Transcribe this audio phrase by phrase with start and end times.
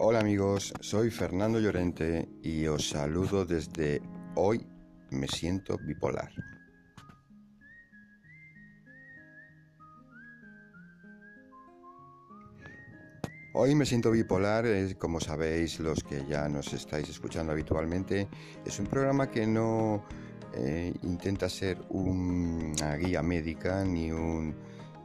[0.00, 4.00] Hola amigos, soy Fernando Llorente y os saludo desde
[4.36, 4.64] hoy.
[5.10, 6.30] Me siento bipolar.
[13.54, 14.66] Hoy me siento bipolar,
[14.98, 18.28] como sabéis los que ya nos estáis escuchando habitualmente,
[18.64, 20.04] es un programa que no
[20.54, 24.54] eh, intenta ser una guía médica ni, un,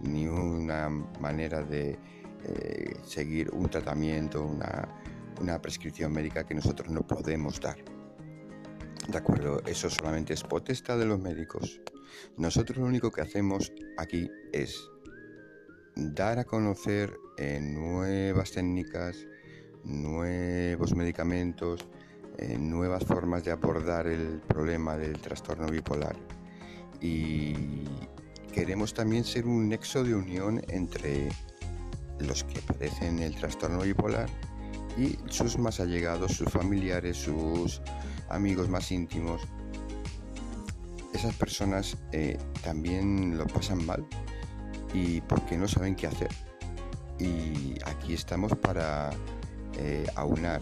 [0.02, 0.88] ni una
[1.20, 1.98] manera de
[2.46, 4.88] eh, seguir un tratamiento, una,
[5.42, 7.78] una prescripción médica que nosotros no podemos dar.
[9.08, 11.82] De acuerdo, eso solamente es potestad de los médicos.
[12.38, 14.90] Nosotros lo único que hacemos aquí es
[15.96, 19.28] dar a conocer eh, nuevas técnicas,
[19.84, 21.86] nuevos medicamentos,
[22.38, 26.16] eh, nuevas formas de abordar el problema del trastorno bipolar.
[27.02, 27.84] Y
[28.54, 31.30] queremos también ser un nexo de unión entre
[32.20, 34.30] los que padecen el trastorno bipolar
[34.98, 37.82] y sus más allegados, sus familiares, sus
[38.30, 39.42] amigos más íntimos.
[41.14, 44.06] Esas personas eh, también lo pasan mal
[44.94, 46.30] y porque no saben qué hacer.
[47.20, 49.12] Y aquí estamos para
[49.78, 50.62] eh, aunar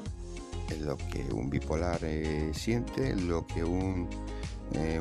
[0.82, 4.10] lo que un bipolar eh, siente, lo que un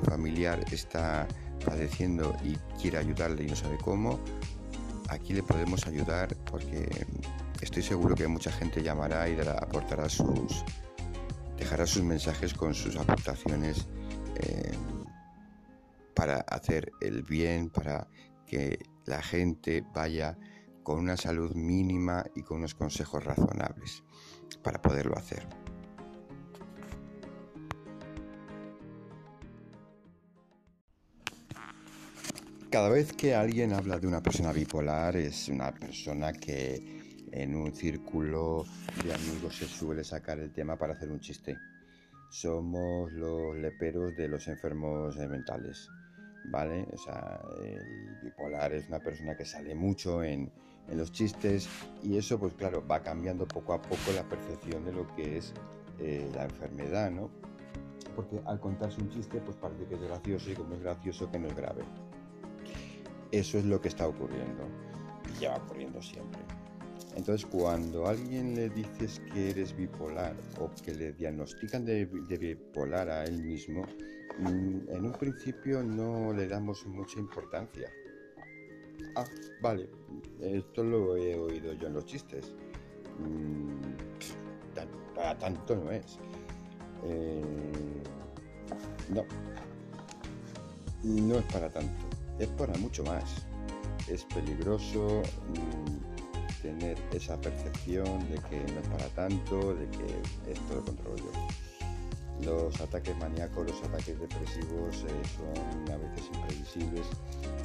[0.05, 1.29] familiar está
[1.65, 4.19] padeciendo y quiere ayudarle y no sabe cómo,
[5.11, 6.89] aquí le podemos ayudar porque
[7.61, 10.65] estoy seguro que mucha gente llamará y aportará sus,
[11.57, 13.89] dejará sus mensajes con sus aportaciones
[14.37, 14.73] eh,
[16.15, 18.07] para hacer el bien, para
[18.47, 20.39] que la gente vaya
[20.83, 24.03] con una salud mínima y con unos consejos razonables
[24.63, 25.47] para poderlo hacer.
[32.71, 37.75] Cada vez que alguien habla de una persona bipolar es una persona que en un
[37.75, 38.65] círculo
[39.05, 41.59] de amigos se suele sacar el tema para hacer un chiste.
[42.31, 45.89] Somos los leperos de los enfermos mentales,
[46.45, 46.87] ¿vale?
[46.93, 50.49] O sea, el bipolar es una persona que sale mucho en,
[50.93, 51.69] los chistes
[52.05, 55.53] y eso, pues claro, va cambiando poco a poco la percepción de lo que es
[55.99, 57.31] eh, la enfermedad, ¿no?
[58.15, 61.39] Porque al contarse un chiste, pues parece que es gracioso y como es gracioso que
[61.41, 61.83] no es grave.
[63.33, 64.65] Eso es lo que está ocurriendo
[65.29, 66.41] y lleva ocurriendo siempre.
[67.17, 73.09] Entonces, cuando a alguien le dices que eres bipolar o que le diagnostican de, bipolar
[73.09, 73.83] a él mismo,
[74.39, 77.89] mm, en un principio no le damos mucha importancia.
[79.17, 79.25] Ah,
[79.61, 79.89] vale,
[80.41, 82.55] esto lo he oído yo en los chistes.
[83.19, 83.81] Mm,
[85.15, 86.19] para tanto no es.
[87.05, 87.43] Eh,
[89.09, 89.25] no,
[91.03, 92.10] no es para tanto
[92.41, 93.25] es para mucho más.
[94.09, 100.75] Es peligroso mm, tener esa percepción de que no es para tanto, de que esto
[100.75, 101.31] lo controlo yo.
[102.45, 107.07] Los ataques maníacos, los ataques depresivos eh, son a veces imprevisibles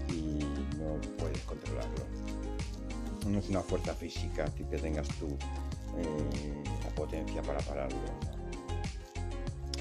[0.09, 0.39] y
[0.77, 2.05] no puedes controlarlo.
[3.27, 5.27] No es una fuerza física que tengas tú
[5.97, 7.97] eh, la potencia para pararlo.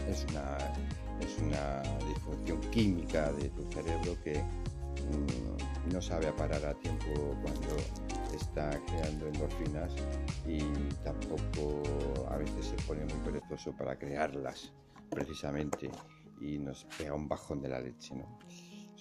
[0.08, 0.58] Es una,
[1.20, 4.40] es una disfunción química de tu cerebro que
[5.10, 7.06] Mm, no sabe parar a tiempo
[7.42, 7.76] cuando
[8.34, 9.92] está creando endorfinas
[10.46, 10.60] y
[11.04, 11.82] tampoco
[12.30, 14.72] a veces se pone muy perezoso para crearlas
[15.10, 15.90] precisamente
[16.40, 18.14] y nos pega un bajón de la leche.
[18.14, 18.38] ¿no?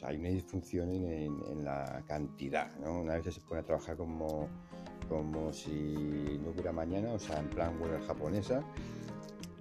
[0.03, 2.69] hay una disfunción en, la cantidad.
[2.79, 3.01] ¿no?
[3.01, 4.49] Una vez se pone a trabajar como,
[5.07, 8.63] como si no hubiera mañana, o sea, en plan huelga japonesa,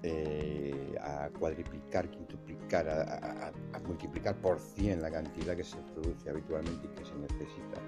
[0.02, 3.52] eh, a cuadriplicar, quintuplicar, a,
[3.86, 7.80] multiplicar por 100 la cantidad que se produce habitualmente y que se necesita.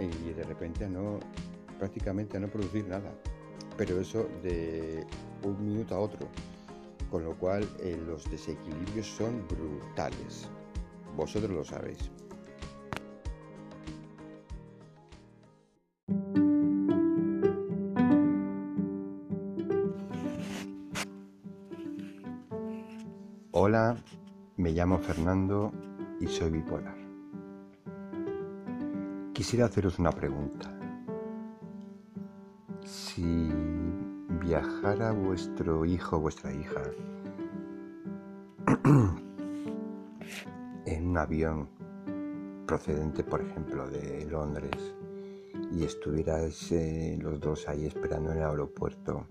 [0.00, 1.20] Y de repente a no,
[1.78, 3.12] prácticamente a no producir nada.
[3.76, 5.06] Pero eso de
[5.44, 6.28] un minuto a otro.
[7.10, 10.48] Con lo cual eh, los desequilibrios son brutales.
[11.16, 12.10] Vosotros lo sabéis.
[23.60, 23.96] Hola,
[24.56, 25.72] me llamo Fernando
[26.20, 26.94] y soy bipolar.
[29.32, 30.72] Quisiera haceros una pregunta.
[32.84, 33.50] Si
[34.44, 36.82] viajara vuestro hijo o vuestra hija
[40.86, 41.68] en un avión
[42.64, 44.94] procedente, por ejemplo, de Londres
[45.72, 49.26] y estuvierais eh, los dos ahí esperando en el aeropuerto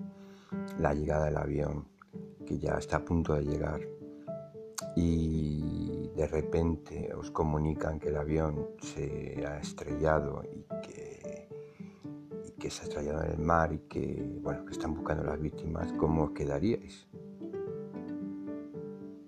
[0.80, 1.88] la llegada del avión,
[2.45, 3.80] que ya está a punto de llegar,
[4.99, 10.65] y de repente os comunican que el avión se ha estrellado y
[12.57, 15.94] que, se ha estrellado en el mar y que, bueno, que están buscando las víctimas,
[15.94, 17.07] ¿cómo os quedaríais?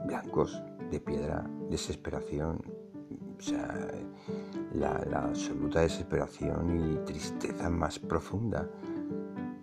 [0.05, 2.59] Blancos, de piedra, desesperación,
[3.37, 3.91] o sea,
[4.73, 8.67] la absoluta desesperación y tristeza más profunda.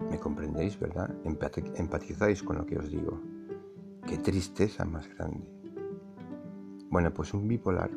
[0.08, 1.12] ¿Me comprendéis, verdad?
[1.24, 3.20] Empatizáis con lo que os digo.
[4.06, 5.55] Qué tristeza más grande.
[6.90, 7.90] Bueno, pues un bipolar.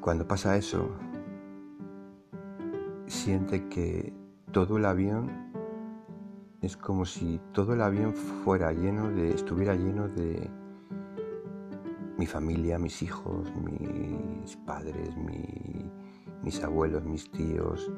[0.00, 0.88] Cuando pasa eso,
[3.06, 4.12] siente que
[4.52, 5.30] todo el avión
[6.62, 10.48] es como si todo el avión fuera lleno de, estuviera lleno de
[12.16, 15.14] mi familia, mis hijos, mis padres,
[16.42, 17.90] mis abuelos, mis tíos,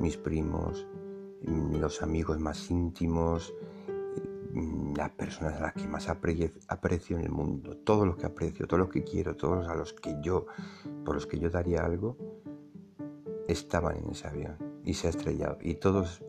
[0.00, 0.86] mis primos,
[1.42, 3.54] los amigos más íntimos,
[4.52, 8.80] las personas a las que más aprecio en el mundo, todos los que aprecio, todos
[8.80, 10.46] los que quiero, todos a los que yo,
[11.04, 12.16] por los que yo daría algo,
[13.48, 15.58] estaban en ese avión y se ha estrellado.
[15.62, 16.22] Y todos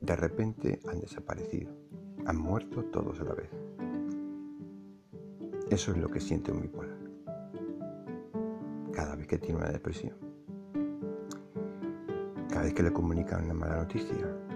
[0.00, 1.70] de repente han desaparecido,
[2.24, 3.50] han muerto todos a la vez.
[5.70, 6.96] Eso es lo que siente un bipolar
[8.92, 10.16] cada vez que tiene una depresión,
[12.48, 14.47] cada vez que le comunican una mala noticia.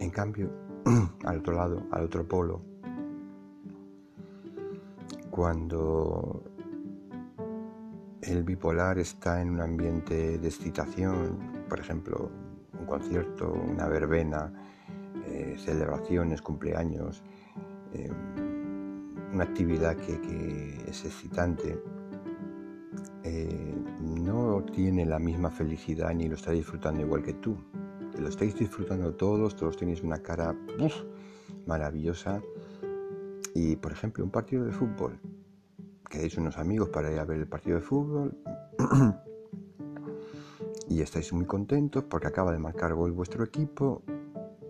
[0.00, 0.50] En cambio,
[1.24, 2.62] al otro lado, al otro polo,
[5.30, 6.42] cuando
[8.22, 12.30] el bipolar está en un ambiente de excitación, por ejemplo,
[12.78, 14.52] un concierto, una verbena,
[15.26, 17.22] eh, celebraciones, cumpleaños,
[17.94, 18.10] eh,
[19.32, 21.78] una actividad que, es excitante,
[23.24, 27.56] eh, no tiene la misma felicidad ni lo está disfrutando igual que tú.
[28.18, 30.54] Lo estáis disfrutando todos, todos tenéis una cara
[31.66, 32.42] maravillosa.
[33.54, 35.20] Y por ejemplo, un partido de fútbol.
[36.08, 38.36] Queréis unos amigos para ir a ver el partido de fútbol.
[40.90, 44.02] Y estáis muy contentos porque acaba de marcar gol vuestro equipo,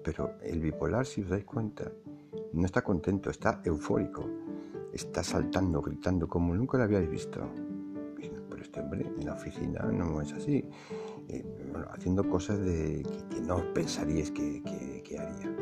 [0.03, 1.93] pero el bipolar, si os dais cuenta,
[2.53, 4.29] no está contento, está eufórico,
[4.93, 7.41] está saltando, gritando como nunca lo habíais visto.
[8.51, 10.69] Pero este hombre en la oficina no es así,
[11.79, 14.63] eh, haciendo cosas de, que, no pensaríais que,
[15.05, 15.57] que haría.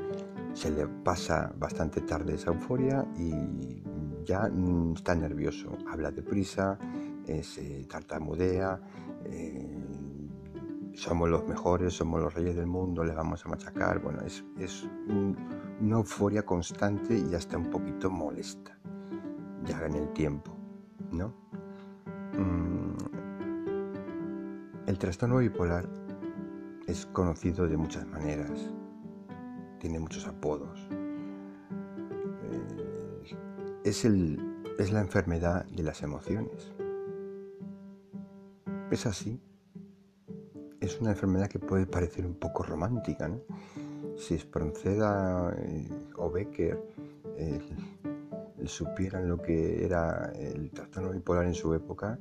[0.54, 3.82] Se le pasa bastante tarde esa euforia y
[4.26, 6.78] ya mm, está nervioso, habla deprisa,
[7.42, 8.80] se tartamudea,
[9.24, 9.78] eh,
[10.94, 14.00] somos los mejores, somos los reyes del mundo, le vamos a machacar.
[14.00, 14.44] Bueno, es,
[15.80, 18.78] una euforia constante y hasta un poquito molesta,
[19.64, 20.56] ya en el tiempo,
[21.12, 21.34] ¿no?
[22.38, 22.96] Mm,
[24.86, 25.88] el trastorno bipolar
[26.86, 28.70] es conocido de muchas maneras,
[29.78, 30.88] tiene muchos apodos
[33.86, 36.72] es, el, es la enfermedad de las emociones.
[38.90, 39.40] Es así.
[40.80, 43.28] Es una enfermedad que puede parecer un poco romántica.
[43.28, 43.40] ¿no?
[44.16, 46.82] Si Spronceda eh, o Becker
[47.36, 47.60] eh,
[48.64, 52.18] supieran lo que era el trastorno bipolar en su época,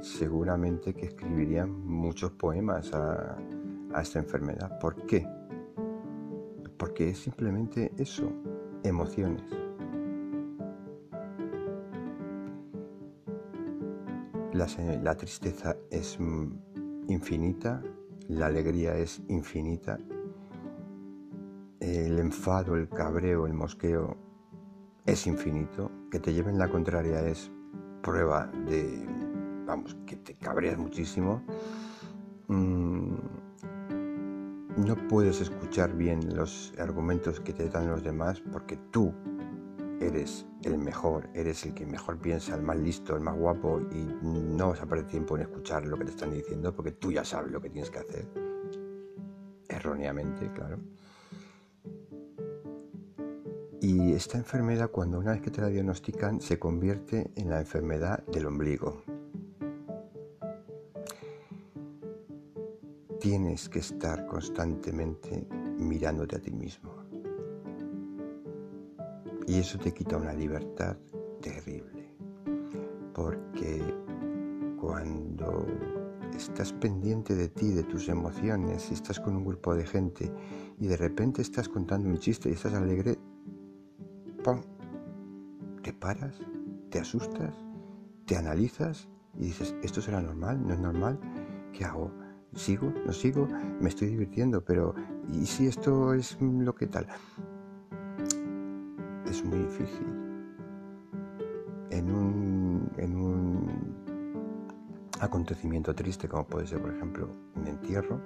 [0.00, 3.38] seguramente que escribirían muchos poemas a,
[3.94, 4.78] a esta enfermedad.
[4.78, 5.26] ¿Por qué?
[6.76, 8.30] Porque es simplemente eso,
[8.82, 9.44] emociones.
[14.52, 16.16] La, tristeza es
[17.08, 17.82] infinita,
[18.28, 19.98] la alegría es infinita,
[21.80, 24.16] el enfado, el cabreo, el mosqueo
[25.06, 27.50] es infinito, que te lleven la contraria es
[28.00, 29.04] prueba de,
[29.66, 31.42] vamos, que te cabreas muchísimo.
[32.46, 33.14] Mm,
[34.76, 39.14] no puedes escuchar bien los argumentos que te dan los demás porque tú
[40.00, 44.04] eres el mejor, eres el que mejor piensa, el más listo, el más guapo y
[44.22, 47.24] no vas a perder tiempo en escuchar lo que te están diciendo porque tú ya
[47.24, 48.28] sabes lo que tienes que hacer.
[49.68, 50.78] Erróneamente, claro.
[53.80, 58.24] Y esta enfermedad, cuando una vez que te la diagnostican, se convierte en la enfermedad
[58.26, 59.02] del ombligo.
[63.24, 66.92] Tienes que estar constantemente mirándote a ti mismo
[69.46, 70.94] y eso te quita una libertad
[71.40, 72.14] terrible.
[73.14, 73.82] Porque
[74.78, 75.66] cuando
[76.36, 80.30] estás pendiente de ti, de tus emociones, y estás con un grupo de gente
[80.78, 83.16] y de repente estás contando un chiste y estás alegre,
[84.42, 84.60] ¡pum!
[85.82, 86.38] Te paras,
[86.90, 87.54] te asustas,
[88.26, 90.62] te analizas y dices, ¿esto será normal?
[90.66, 91.18] ¿No es normal?
[91.72, 92.23] ¿Qué hago?
[92.54, 92.92] ¿Sigo?
[93.04, 93.48] ¿No sigo?
[93.80, 94.94] Me estoy divirtiendo, pero
[95.32, 97.06] ¿y si esto es lo que tal?
[99.34, 100.06] es muy difícil.
[101.90, 103.96] En un, en un
[105.20, 108.20] acontecimiento triste como puede ser, por ejemplo, un entierro,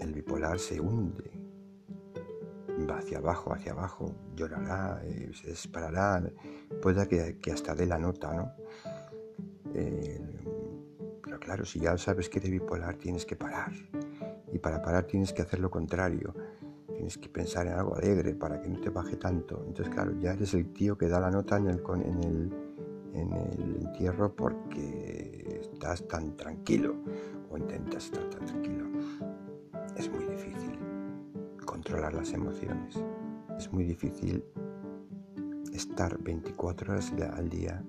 [0.00, 1.30] el bipolar se hunde,
[2.88, 6.22] va hacia abajo, hacia abajo, llorará, eh, se disparará,
[6.82, 8.52] puede que, hasta dé la nota, ¿no?
[9.74, 10.20] Eh,
[11.48, 13.72] claro, si ya sabes que eres bipolar, tienes que parar.
[14.52, 16.34] Y para parar tienes que hacer lo contrario.
[16.94, 19.64] Tienes que pensar en algo alegre para que no te baje tanto.
[19.66, 22.52] Entonces, claro, ya eres el tío que da la nota en el, en el,
[23.14, 26.96] en el entierro porque estás tan tranquilo
[27.50, 28.84] o intentas estar tan tranquilo.
[29.96, 30.78] Es muy difícil
[31.64, 33.02] controlar las emociones.
[33.56, 34.44] Es muy difícil
[35.72, 37.82] estar 24 horas al día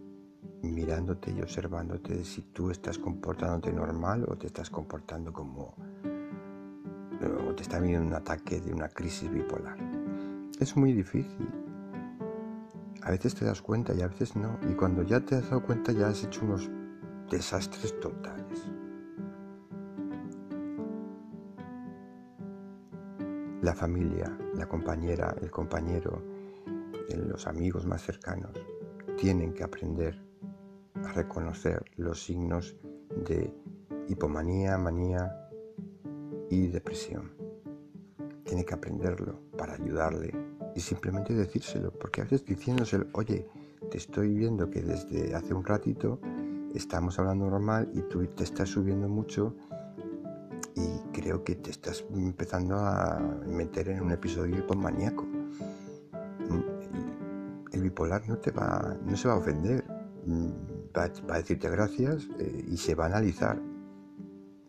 [0.61, 5.75] mirándote y observándote si tú estás comportándote normal o te estás comportando como
[7.47, 9.77] o te está viendo un ataque de una crisis bipolar.
[10.59, 11.47] Es muy difícil.
[13.01, 14.57] A veces te das cuenta y a veces no.
[14.69, 16.69] Y cuando ya te has dado cuenta ya has hecho unos
[17.29, 18.71] desastres totales.
[23.61, 26.21] La familia, la compañera, el compañero,
[27.09, 28.51] los amigos más cercanos
[29.17, 30.28] tienen que aprender
[31.05, 32.75] a reconocer los signos
[33.27, 33.53] de
[34.07, 35.49] hipomanía, manía
[36.49, 37.31] y depresión.
[38.43, 40.33] Tiene que aprenderlo para ayudarle
[40.75, 43.45] y simplemente decírselo, porque a veces diciéndoselo, oye,
[43.91, 46.19] te estoy viendo que desde hace un ratito
[46.73, 49.55] estamos hablando normal y tú te estás subiendo mucho
[50.75, 55.23] y creo que te estás empezando a meter en un episodio hipomaníaco.
[55.23, 56.63] Mm,
[57.71, 59.83] el bipolar no te va, no se va a ofender,
[60.97, 63.61] va, a decirte gracias eh, y se va a analizar.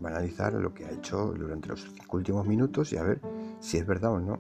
[0.05, 3.21] Va a analizar lo que ha hecho durante los últimos minutos y a ver
[3.61, 4.39] si es verdad o no.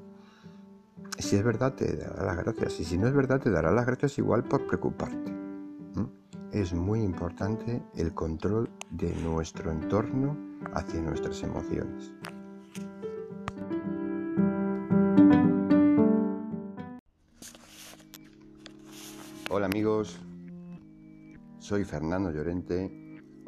[1.18, 2.80] Si es verdad, te dará las gracias.
[2.80, 5.40] Y si no es verdad, te dará las gracias igual por preocuparte.
[6.52, 10.36] Es muy importante el control de nuestro entorno
[10.74, 12.12] hacia nuestras emociones.
[19.48, 20.18] Hola amigos,
[21.70, 22.90] soy Fernando Llorente.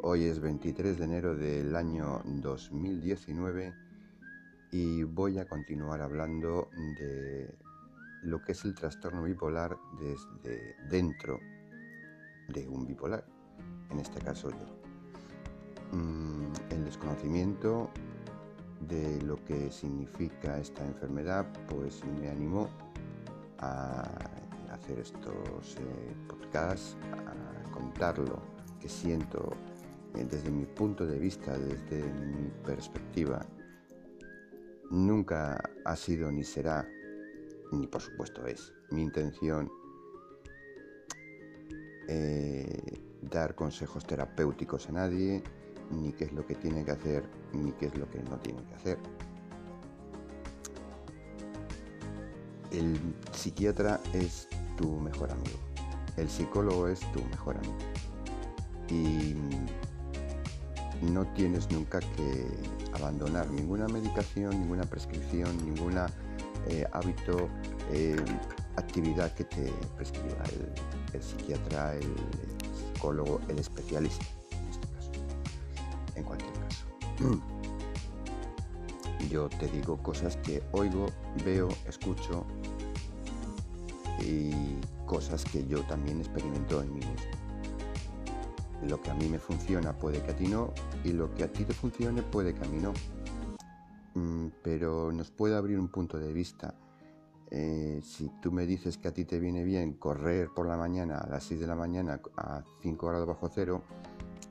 [0.01, 3.73] Hoy es 23 de enero del año 2019
[4.71, 7.53] y voy a continuar hablando de
[8.21, 11.37] lo que es el trastorno bipolar desde dentro
[12.47, 13.25] de un bipolar,
[13.89, 15.97] en este caso yo.
[15.97, 17.89] Mm, el desconocimiento
[18.87, 22.69] de lo que significa esta enfermedad pues me animó
[23.59, 24.07] a
[24.71, 26.95] hacer estos eh, podcasts,
[28.79, 29.53] que siento
[30.15, 33.45] eh, desde mi punto de vista, desde mi perspectiva.
[34.91, 36.87] Nunca ha sido ni será,
[37.71, 39.71] ni por supuesto es, mi intención
[42.07, 45.41] eh, dar consejos terapéuticos a nadie,
[45.89, 47.23] ni qué es lo que tiene que hacer,
[47.53, 48.97] ni qué es lo que no tiene que hacer.
[52.71, 52.99] El
[53.31, 54.47] psiquiatra es
[54.77, 55.72] tu mejor amigo.
[56.17, 57.77] El psicólogo es tu mejor amigo.
[58.89, 59.35] Y
[61.01, 62.45] no tienes nunca que
[62.93, 65.97] abandonar ninguna medicación, ninguna prescripción, ningún
[66.67, 67.49] eh, hábito,
[67.91, 68.15] eh,
[68.75, 70.43] actividad que te prescriba
[71.13, 72.15] el, psiquiatra, el,
[72.93, 75.11] psicólogo, el especialista, en este caso,
[76.15, 76.85] en cualquier caso.
[79.29, 81.07] Yo te digo cosas que oigo,
[81.45, 82.45] veo, escucho
[84.19, 84.51] y
[85.13, 87.13] cosas que yo también experimento en mí mismo.
[88.89, 91.53] Lo que a mí me funciona puede que a ti no y lo que a
[91.53, 92.93] ti te funcione puede que a mí no.
[94.15, 96.73] Mm, pero nos puede abrir un punto de vista.
[97.51, 101.19] Eh, si tú me dices que a ti te viene bien correr por la mañana
[101.19, 103.83] a las 6 de la mañana a 5 grados bajo cero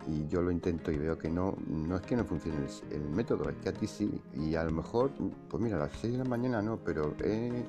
[0.06, 3.08] y yo lo intento y veo que no, no es que no funcione el, el
[3.08, 4.22] método, es que a ti sí.
[4.34, 5.10] Y a lo mejor,
[5.48, 7.64] pues mira, a las 6 de la mañana no, pero he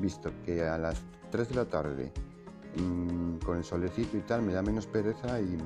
[0.00, 2.12] visto que a las 3 de la tarde
[2.76, 5.56] mm, con el solecito y tal me da menos pereza y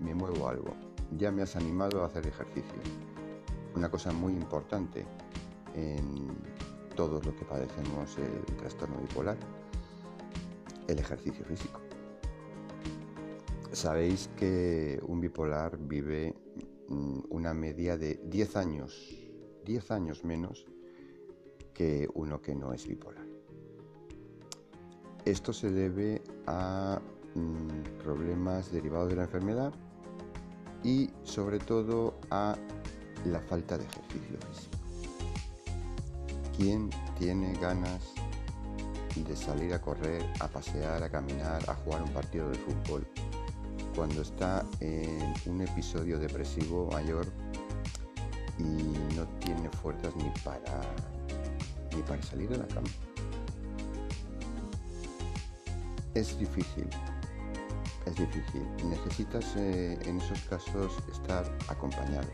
[0.00, 0.74] me, muevo algo.
[1.16, 2.74] Ya me has animado a hacer ejercicio.
[3.74, 5.06] Una cosa muy importante
[5.74, 6.28] en
[6.96, 9.36] todos los que padecemos el trastorno bipolar,
[10.88, 11.80] el ejercicio físico.
[13.72, 16.34] Sabéis que un bipolar vive
[16.88, 19.16] mm, una media de 10 años,
[19.64, 20.66] 10 años menos
[21.72, 23.24] que uno que no es bipolar.
[25.24, 26.17] Esto se debe
[26.48, 27.00] a
[27.34, 29.72] mm, problemas derivados de la enfermedad
[30.82, 32.56] y sobre todo a
[33.26, 34.78] la falta de ejercicio físico.
[36.56, 38.14] ¿Quién tiene ganas
[39.14, 43.06] de salir a correr, a pasear, a caminar, a jugar un partido de fútbol
[43.94, 47.26] cuando está en un episodio depresivo mayor
[48.58, 50.80] y no tiene fuerzas ni para
[51.94, 52.88] ni para salir de la cama.
[56.18, 56.88] Es difícil,
[58.04, 58.66] es difícil.
[58.84, 62.26] Necesitas eh, en esos casos estar acompañado.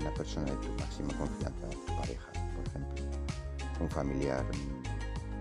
[0.00, 3.04] Una persona de tu máxima confianza, tu pareja, por ejemplo,
[3.80, 4.46] un familiar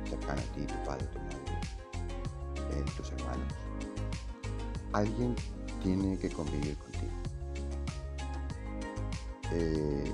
[0.10, 1.60] cercano a ti, tu padre, tu madre,
[2.72, 3.54] eh, tus hermanos.
[4.94, 5.36] Alguien
[5.84, 7.14] tiene que convivir contigo.
[9.52, 10.12] Eh,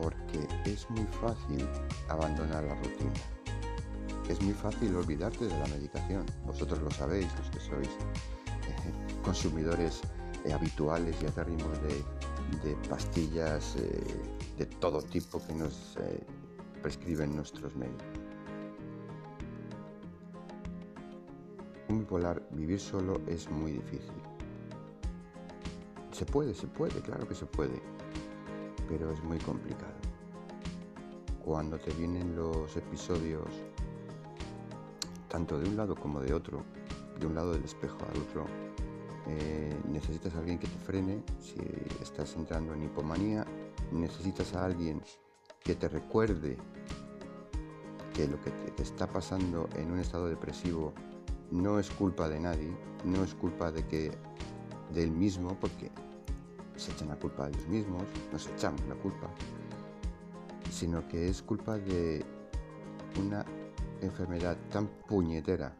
[0.00, 1.68] porque es muy fácil
[2.08, 3.37] abandonar la rutina.
[4.28, 6.26] Es muy fácil olvidarte de la medicación.
[6.46, 10.02] Vosotros lo sabéis, los que sois eh, consumidores
[10.44, 13.74] eh, habituales y acérrimos de, de pastillas
[14.58, 15.96] de todo tipo que nos
[16.82, 18.06] prescriben nuestros médicos.
[21.88, 24.12] Un bipolar, vivir solo es muy difícil.
[26.12, 27.80] Se puede, se puede, claro que se puede,
[28.88, 29.94] pero es muy complicado.
[31.44, 33.48] Cuando te vienen los episodios,
[35.28, 36.64] tanto de un lado como de otro,
[37.18, 38.46] de un lado del espejo al otro,
[39.26, 41.60] eh, necesitas a alguien que te frene si
[42.02, 43.46] estás entrando en hipomanía,
[43.92, 45.02] necesitas a alguien
[45.60, 46.56] que te recuerde
[48.14, 50.92] que lo que te está pasando en un estado depresivo
[51.50, 54.10] no es culpa de nadie, no es culpa de que
[54.92, 55.90] del mismo, porque
[56.76, 59.28] se echan la culpa a ellos mismos, nos echamos la culpa,
[60.70, 62.24] sino que es culpa de
[63.20, 63.44] una
[64.00, 65.74] enfermedad tan puñetera,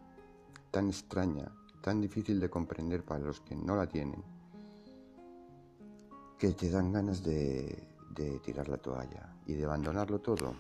[0.71, 4.23] tan extraña, tan difícil de comprender para los que no la tienen,
[6.39, 10.55] que te dan ganas de, de tirar la toalla y de abandonarlo todo.